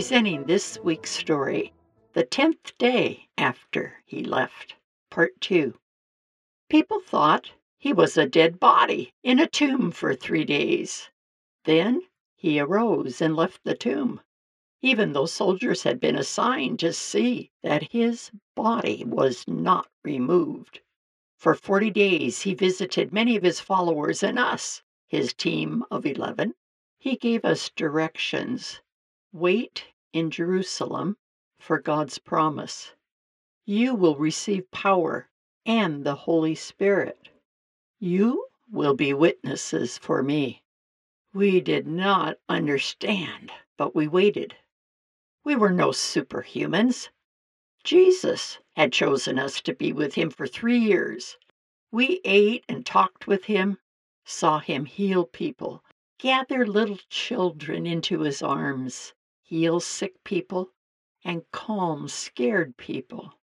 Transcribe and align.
presenting 0.00 0.44
this 0.44 0.78
week's 0.82 1.10
story, 1.10 1.74
The 2.14 2.24
Tenth 2.24 2.72
Day 2.78 3.28
After 3.36 4.02
He 4.06 4.24
Left, 4.24 4.74
Part 5.10 5.38
2. 5.42 5.74
People 6.70 7.00
thought 7.00 7.52
he 7.76 7.92
was 7.92 8.16
a 8.16 8.24
dead 8.26 8.58
body 8.58 9.12
in 9.22 9.38
a 9.38 9.46
tomb 9.46 9.90
for 9.90 10.14
three 10.14 10.46
days. 10.46 11.10
Then 11.64 12.00
he 12.34 12.58
arose 12.58 13.20
and 13.20 13.36
left 13.36 13.62
the 13.62 13.76
tomb, 13.76 14.22
even 14.80 15.12
though 15.12 15.26
soldiers 15.26 15.82
had 15.82 16.00
been 16.00 16.16
assigned 16.16 16.78
to 16.78 16.94
see 16.94 17.50
that 17.62 17.92
his 17.92 18.30
body 18.56 19.04
was 19.04 19.46
not 19.46 19.86
removed. 20.02 20.80
For 21.36 21.54
40 21.54 21.90
days, 21.90 22.40
he 22.40 22.54
visited 22.54 23.12
many 23.12 23.36
of 23.36 23.42
his 23.42 23.60
followers 23.60 24.22
and 24.22 24.38
us, 24.38 24.82
his 25.08 25.34
team 25.34 25.84
of 25.90 26.06
11. 26.06 26.54
He 26.98 27.16
gave 27.16 27.44
us 27.44 27.68
directions 27.68 28.80
wait 29.32 29.84
in 30.12 30.30
Jerusalem 30.30 31.16
for 31.58 31.78
God's 31.78 32.18
promise. 32.18 32.92
You 33.64 33.94
will 33.94 34.16
receive 34.16 34.70
power 34.70 35.28
and 35.64 36.04
the 36.04 36.14
Holy 36.14 36.54
Spirit. 36.54 37.28
You 37.98 38.46
will 38.70 38.94
be 38.94 39.12
witnesses 39.12 39.98
for 39.98 40.22
me. 40.22 40.62
We 41.32 41.60
did 41.60 41.86
not 41.86 42.38
understand, 42.48 43.52
but 43.76 43.94
we 43.94 44.08
waited. 44.08 44.56
We 45.44 45.54
were 45.54 45.70
no 45.70 45.90
superhumans. 45.90 47.08
Jesus 47.84 48.58
had 48.76 48.92
chosen 48.92 49.38
us 49.38 49.60
to 49.62 49.74
be 49.74 49.92
with 49.92 50.14
him 50.14 50.30
for 50.30 50.46
three 50.46 50.78
years. 50.78 51.38
We 51.92 52.20
ate 52.24 52.64
and 52.68 52.84
talked 52.84 53.26
with 53.26 53.44
him, 53.44 53.78
saw 54.24 54.58
him 54.58 54.84
heal 54.84 55.24
people, 55.24 55.82
gather 56.18 56.66
little 56.66 56.98
children 57.08 57.86
into 57.86 58.20
his 58.20 58.42
arms, 58.42 59.14
heal 59.50 59.80
sick 59.80 60.22
people, 60.22 60.70
and 61.24 61.42
calm 61.50 62.06
scared 62.06 62.76
people. 62.76 63.34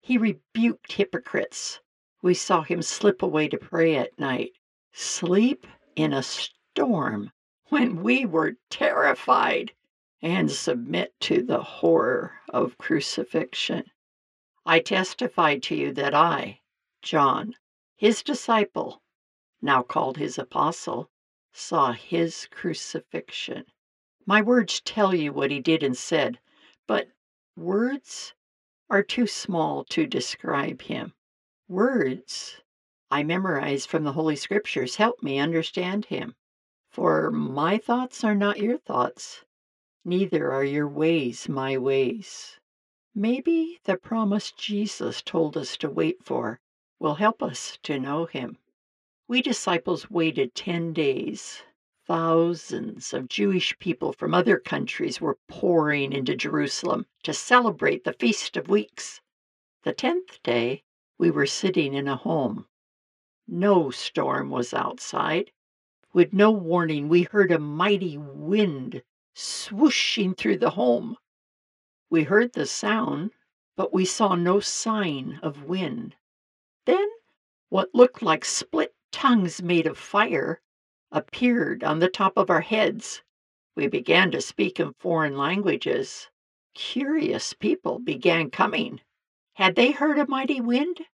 He 0.00 0.16
rebuked 0.16 0.92
hypocrites. 0.92 1.80
We 2.22 2.34
saw 2.34 2.62
him 2.62 2.82
slip 2.82 3.20
away 3.20 3.48
to 3.48 3.58
pray 3.58 3.96
at 3.96 4.16
night, 4.16 4.52
sleep 4.92 5.66
in 5.96 6.12
a 6.12 6.22
storm 6.22 7.32
when 7.68 8.04
we 8.04 8.24
were 8.24 8.54
terrified, 8.70 9.72
and 10.22 10.52
submit 10.52 11.18
to 11.22 11.42
the 11.42 11.60
horror 11.60 12.34
of 12.48 12.78
crucifixion. 12.78 13.90
I 14.64 14.78
testify 14.78 15.58
to 15.58 15.74
you 15.74 15.92
that 15.94 16.14
I, 16.14 16.60
John, 17.02 17.56
his 17.96 18.22
disciple, 18.22 19.02
now 19.60 19.82
called 19.82 20.16
his 20.16 20.38
apostle, 20.38 21.10
saw 21.52 21.90
his 21.90 22.46
crucifixion. 22.52 23.64
My 24.28 24.42
words 24.42 24.80
tell 24.80 25.14
you 25.14 25.32
what 25.32 25.52
he 25.52 25.60
did 25.60 25.84
and 25.84 25.96
said, 25.96 26.40
but 26.88 27.08
words 27.54 28.34
are 28.90 29.04
too 29.04 29.28
small 29.28 29.84
to 29.84 30.04
describe 30.04 30.82
him. 30.82 31.14
Words 31.68 32.60
I 33.08 33.22
memorize 33.22 33.86
from 33.86 34.02
the 34.02 34.14
Holy 34.14 34.34
Scriptures 34.34 34.96
help 34.96 35.22
me 35.22 35.38
understand 35.38 36.06
him. 36.06 36.34
For 36.90 37.30
my 37.30 37.78
thoughts 37.78 38.24
are 38.24 38.34
not 38.34 38.58
your 38.58 38.78
thoughts, 38.78 39.44
neither 40.04 40.50
are 40.50 40.64
your 40.64 40.88
ways 40.88 41.48
my 41.48 41.78
ways. 41.78 42.58
Maybe 43.14 43.78
the 43.84 43.96
promise 43.96 44.50
Jesus 44.50 45.22
told 45.22 45.56
us 45.56 45.76
to 45.76 45.88
wait 45.88 46.24
for 46.24 46.58
will 46.98 47.14
help 47.14 47.44
us 47.44 47.78
to 47.84 48.00
know 48.00 48.26
him. 48.26 48.58
We 49.28 49.40
disciples 49.40 50.10
waited 50.10 50.56
10 50.56 50.92
days. 50.92 51.62
Thousands 52.06 53.12
of 53.12 53.28
Jewish 53.28 53.76
people 53.80 54.12
from 54.12 54.32
other 54.32 54.60
countries 54.60 55.20
were 55.20 55.40
pouring 55.48 56.12
into 56.12 56.36
Jerusalem 56.36 57.06
to 57.24 57.34
celebrate 57.34 58.04
the 58.04 58.12
Feast 58.12 58.56
of 58.56 58.68
Weeks. 58.68 59.20
The 59.82 59.92
tenth 59.92 60.40
day, 60.44 60.84
we 61.18 61.32
were 61.32 61.46
sitting 61.46 61.94
in 61.94 62.06
a 62.06 62.14
home. 62.14 62.68
No 63.48 63.90
storm 63.90 64.50
was 64.50 64.72
outside. 64.72 65.50
With 66.12 66.32
no 66.32 66.52
warning, 66.52 67.08
we 67.08 67.24
heard 67.24 67.50
a 67.50 67.58
mighty 67.58 68.16
wind 68.16 69.02
swooshing 69.34 70.36
through 70.36 70.58
the 70.58 70.70
home. 70.70 71.16
We 72.08 72.22
heard 72.22 72.52
the 72.52 72.66
sound, 72.66 73.32
but 73.76 73.92
we 73.92 74.04
saw 74.04 74.36
no 74.36 74.60
sign 74.60 75.40
of 75.42 75.64
wind. 75.64 76.14
Then 76.84 77.08
what 77.68 77.94
looked 77.96 78.22
like 78.22 78.44
split 78.44 78.94
tongues 79.10 79.60
made 79.60 79.88
of 79.88 79.98
fire 79.98 80.60
appeared 81.12 81.84
on 81.84 81.98
the 81.98 82.08
top 82.08 82.36
of 82.36 82.50
our 82.50 82.60
heads. 82.60 83.22
We 83.74 83.86
began 83.86 84.30
to 84.32 84.40
speak 84.40 84.80
in 84.80 84.94
foreign 84.94 85.36
languages. 85.36 86.28
Curious 86.74 87.52
people 87.52 87.98
began 87.98 88.50
coming. 88.50 89.00
Had 89.54 89.76
they 89.76 89.92
heard 89.92 90.18
a 90.18 90.26
mighty 90.26 90.60
wind? 90.60 91.06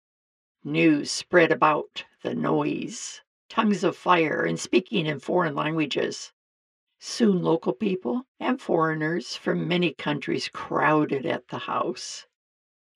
News 0.64 1.10
spread 1.10 1.53
about 1.53 2.04
the 2.22 2.34
noise, 2.34 3.20
tongues 3.48 3.84
of 3.84 3.97
fire, 3.97 4.44
and 4.44 4.58
speaking 4.58 5.06
in 5.06 5.20
foreign 5.20 5.54
languages. 5.54 6.32
Soon 6.98 7.42
local 7.42 7.72
people 7.72 8.26
and 8.38 8.60
foreigners 8.60 9.34
from 9.34 9.66
many 9.66 9.92
countries 9.92 10.48
crowded 10.48 11.26
at 11.26 11.48
the 11.48 11.59
house. 11.59 12.26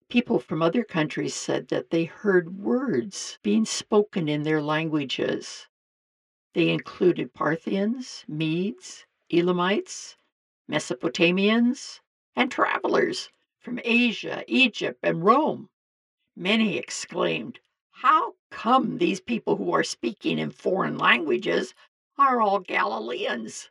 People 0.08 0.38
from 0.38 0.62
other 0.62 0.84
countries 0.84 1.34
said 1.34 1.68
that 1.68 1.90
they 1.90 2.04
heard 2.04 2.58
words 2.58 3.38
being 3.42 3.64
spoken 3.64 4.28
in 4.28 4.44
their 4.44 4.62
languages. 4.62 5.66
They 6.56 6.71
included 6.71 7.34
Parthians, 7.34 8.25
Medes, 8.27 9.05
Elamites, 9.31 10.17
Mesopotamians, 10.67 12.00
and 12.34 12.50
travelers 12.50 13.28
from 13.59 13.78
Asia, 13.84 14.43
Egypt, 14.49 14.99
and 15.03 15.22
Rome. 15.22 15.69
Many 16.34 16.78
exclaimed, 16.78 17.61
How 17.91 18.37
come 18.50 18.97
these 18.97 19.21
people 19.21 19.56
who 19.56 19.71
are 19.75 19.84
speaking 19.84 20.39
in 20.39 20.50
foreign 20.50 20.97
languages 20.97 21.75
are 22.17 22.41
all 22.41 22.61
Galileans? 22.61 23.69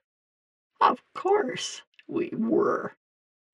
Of 0.80 1.04
course 1.16 1.82
we 2.06 2.30
were. 2.34 2.96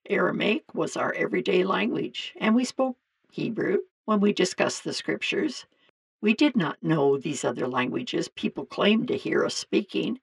Aramaic 0.09 0.75
was 0.75 0.97
our 0.97 1.13
everyday 1.13 1.63
language, 1.63 2.33
and 2.35 2.53
we 2.53 2.65
spoke 2.65 2.97
Hebrew 3.31 3.77
when 4.03 4.19
we 4.19 4.33
discussed 4.33 4.83
the 4.83 4.91
scriptures. 4.91 5.65
We 6.21 6.35
did 6.35 6.55
not 6.55 6.83
know 6.83 7.17
these 7.17 7.43
other 7.43 7.67
languages 7.67 8.29
people 8.29 8.65
claimed 8.65 9.07
to 9.07 9.17
hear 9.17 9.43
us 9.43 9.55
speaking. 9.55 10.19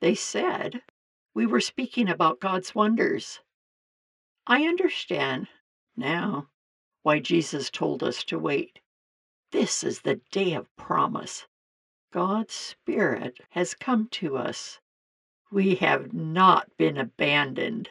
They 0.00 0.14
said 0.14 0.82
we 1.34 1.46
were 1.46 1.60
speaking 1.60 2.08
about 2.08 2.40
God's 2.40 2.74
wonders. 2.74 3.40
I 4.46 4.62
understand 4.62 5.48
now 5.96 6.48
why 7.02 7.18
Jesus 7.18 7.70
told 7.70 8.04
us 8.04 8.22
to 8.24 8.38
wait. 8.38 8.78
This 9.50 9.82
is 9.82 10.00
the 10.00 10.20
day 10.30 10.54
of 10.54 10.74
promise. 10.76 11.46
God's 12.12 12.54
Spirit 12.54 13.40
has 13.50 13.74
come 13.74 14.08
to 14.12 14.36
us. 14.36 14.80
We 15.50 15.74
have 15.76 16.12
not 16.12 16.76
been 16.76 16.96
abandoned. 16.96 17.90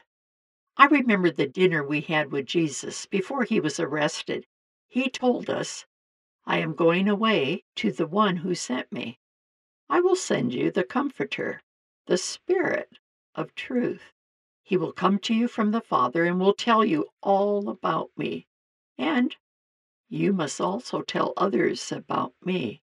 I 0.78 0.86
remember 0.86 1.32
the 1.32 1.48
dinner 1.48 1.84
we 1.84 2.02
had 2.02 2.32
with 2.32 2.46
Jesus 2.46 3.06
before 3.06 3.44
he 3.44 3.60
was 3.60 3.80
arrested. 3.80 4.46
He 4.88 5.10
told 5.10 5.50
us 5.50 5.86
I 6.48 6.60
am 6.60 6.76
going 6.76 7.10
away 7.10 7.64
to 7.78 7.92
the 7.92 8.06
one 8.06 8.38
who 8.38 8.54
sent 8.54 8.92
me. 8.92 9.18
I 9.90 10.00
will 10.00 10.16
send 10.16 10.54
you 10.54 10.70
the 10.72 10.84
Comforter, 10.84 11.64
the 12.06 12.18
Spirit 12.18 13.00
of 13.34 13.56
truth. 13.56 14.14
He 14.64 14.78
will 14.78 14.94
come 14.94 15.18
to 15.20 15.34
you 15.34 15.48
from 15.48 15.72
the 15.72 15.82
Father 15.82 16.26
and 16.26 16.40
will 16.40 16.54
tell 16.54 16.86
you 16.86 17.08
all 17.22 17.70
about 17.70 18.12
me. 18.16 18.46
And 18.98 19.36
you 20.08 20.34
must 20.34 20.62
also 20.62 21.02
tell 21.02 21.34
others 21.36 21.92
about 21.92 22.34
me. 22.44 22.82